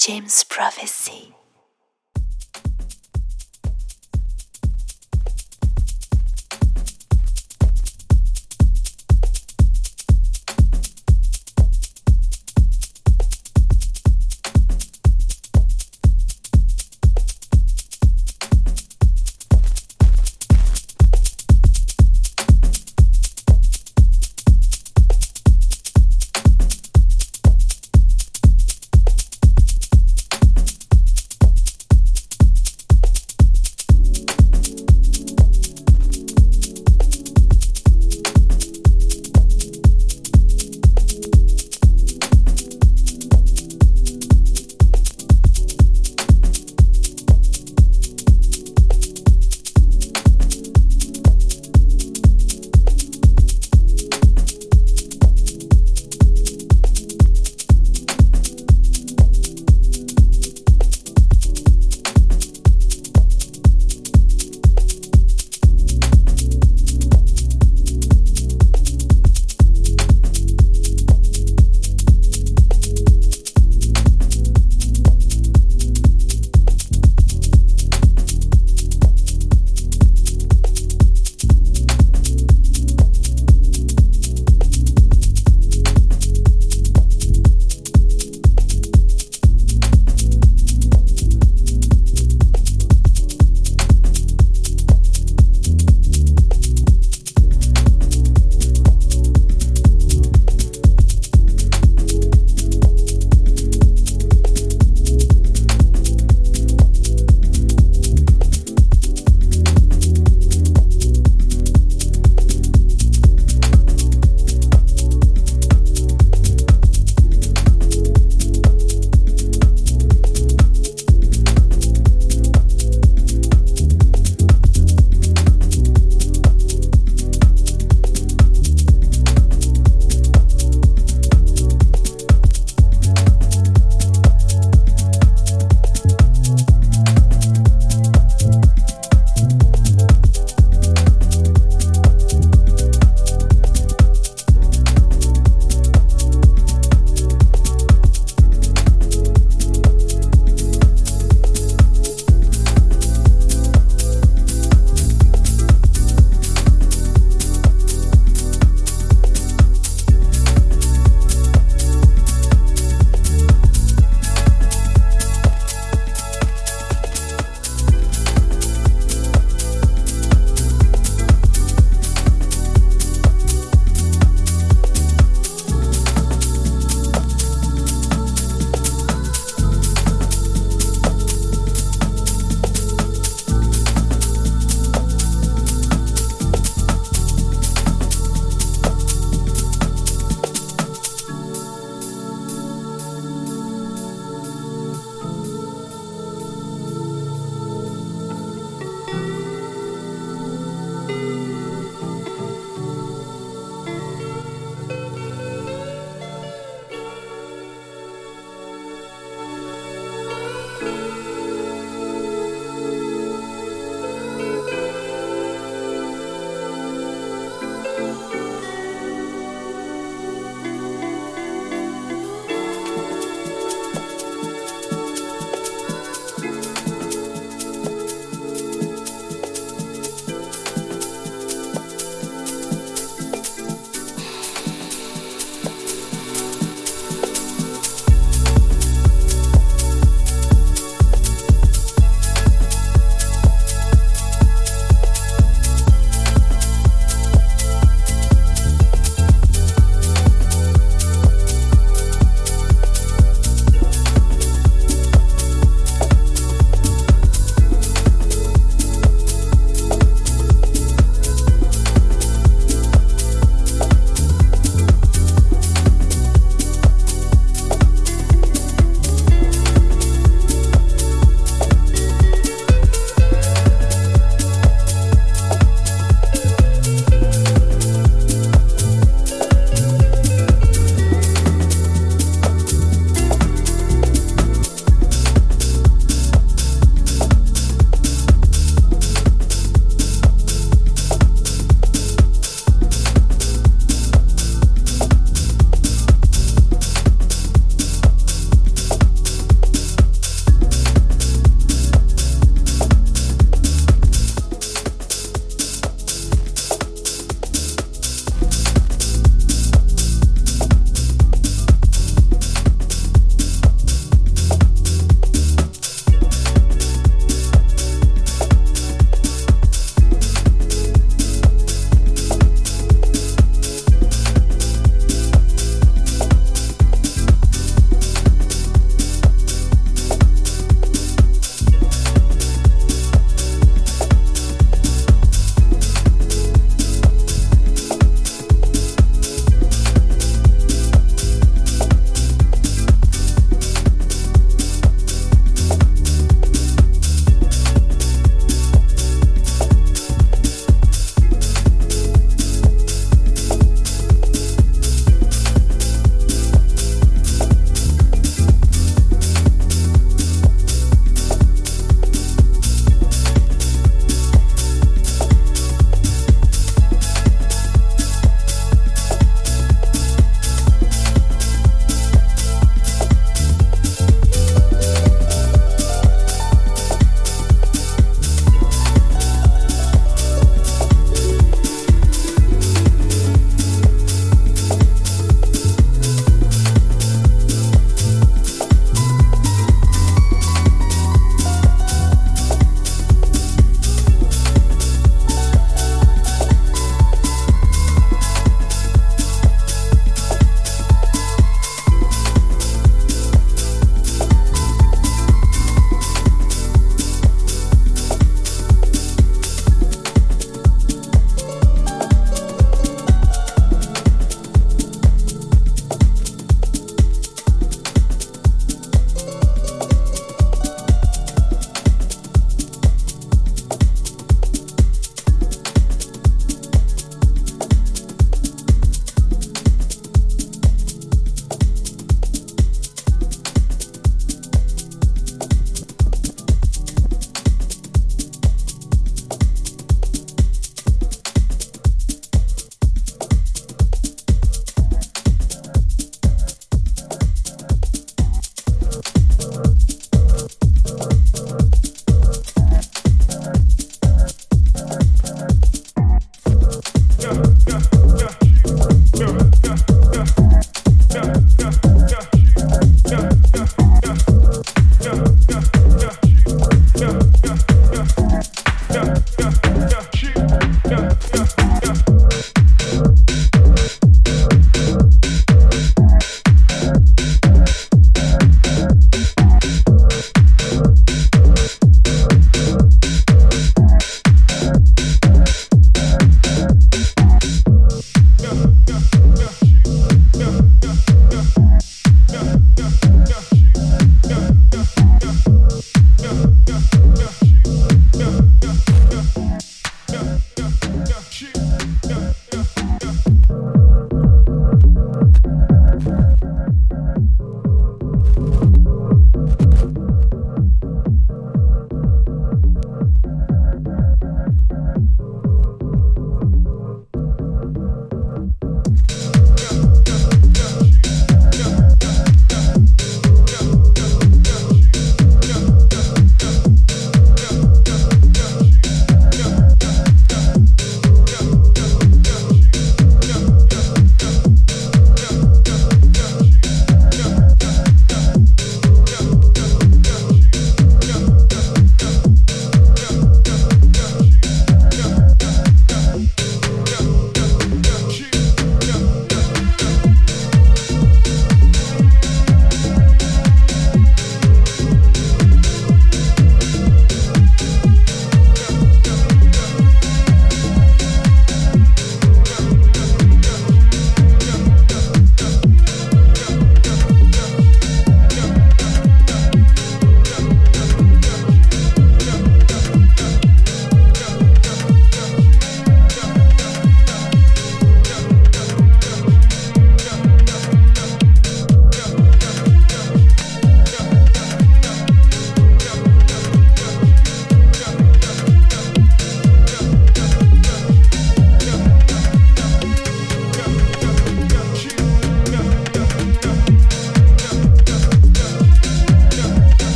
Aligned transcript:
James 0.00 0.44
Prophecy. 0.44 1.34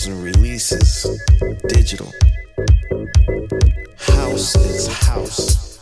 48,000 0.00 0.22
releases. 0.22 1.20
Digital. 1.68 2.10
House 3.98 4.56
is 4.56 4.86
house. 4.86 5.78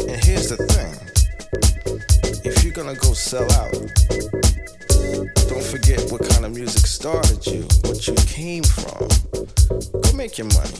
And 0.00 0.24
here's 0.24 0.48
the 0.48 0.56
thing 0.56 0.94
if 2.44 2.64
you're 2.64 2.72
gonna 2.72 2.94
go 2.94 3.12
sell 3.12 3.50
out, 3.52 3.72
don't 5.48 5.62
forget 5.62 6.10
what 6.10 6.28
kind 6.28 6.46
of 6.46 6.52
music 6.52 6.86
started 6.86 7.46
you, 7.46 7.62
what 7.84 8.06
you 8.06 8.14
came 8.26 8.64
from. 8.64 9.08
Go 10.00 10.12
make 10.14 10.38
your 10.38 10.48
money. 10.48 10.75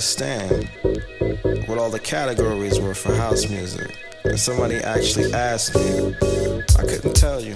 Understand 0.00 0.70
what 1.68 1.76
all 1.76 1.90
the 1.90 2.00
categories 2.00 2.80
were 2.80 2.94
for 2.94 3.14
house 3.14 3.50
music. 3.50 3.94
And 4.24 4.40
somebody 4.40 4.76
actually 4.76 5.30
asked 5.34 5.74
me, 5.74 6.14
I 6.78 6.84
couldn't 6.88 7.12
tell 7.12 7.38
you. 7.38 7.54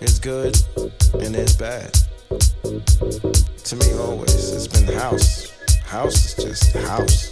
It's 0.00 0.18
good 0.18 0.58
and 1.22 1.36
it's 1.36 1.54
bad. 1.54 1.94
To 3.66 3.76
me, 3.76 3.92
always, 4.00 4.52
it's 4.52 4.66
been 4.66 4.92
house. 4.98 5.52
House 5.84 6.26
is 6.26 6.34
just 6.44 6.72
house. 6.74 6.88
House 6.88 7.27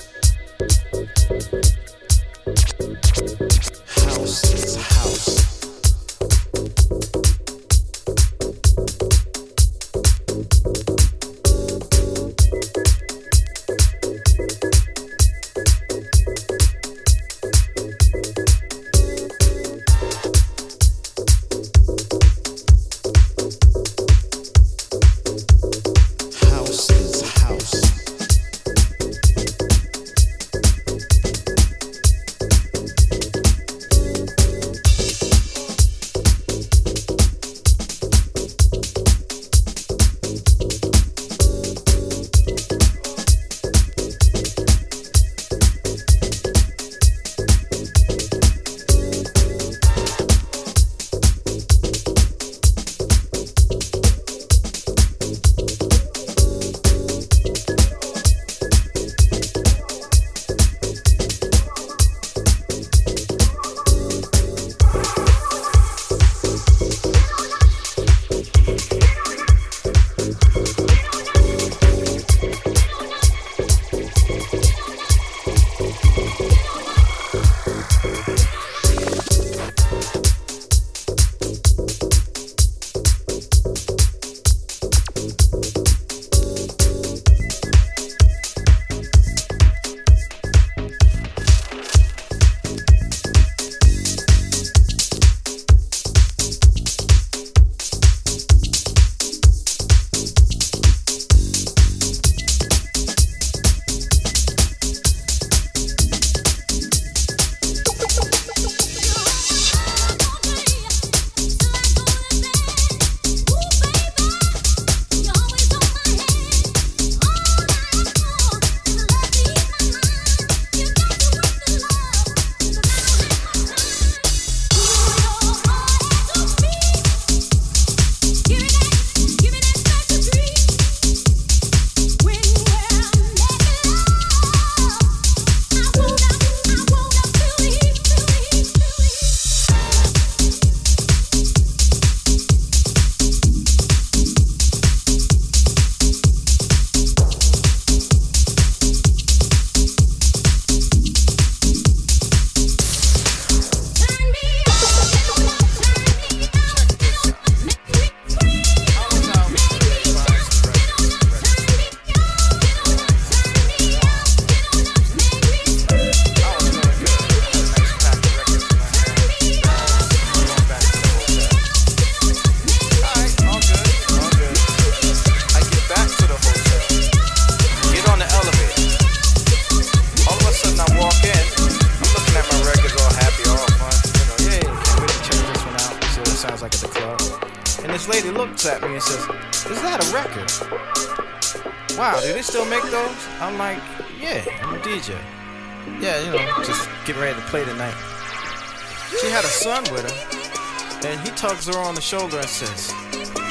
tugs 201.66 201.76
her 201.76 201.82
on 201.82 201.94
the 201.94 202.00
shoulder 202.00 202.38
and 202.38 202.48
says, 202.48 202.92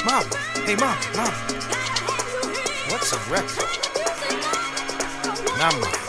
Mom, 0.06 0.24
hey, 0.66 0.76
mom, 0.76 0.98
mom, 1.16 1.34
what's 2.90 3.14
a 3.14 3.18
record? 3.32 3.86
And 5.60 6.05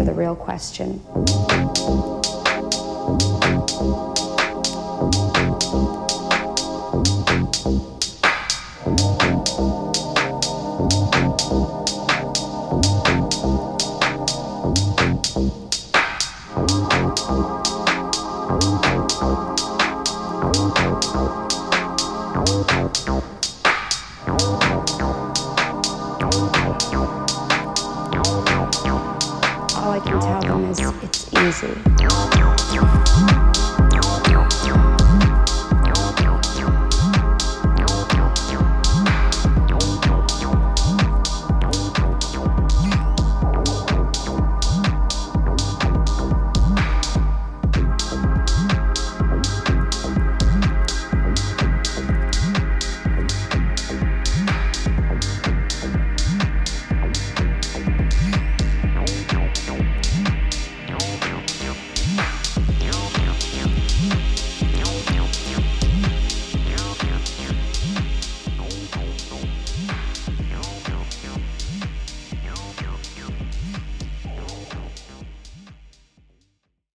answer 0.00 0.12
the 0.12 0.18
real 0.18 0.34
question. 0.34 1.00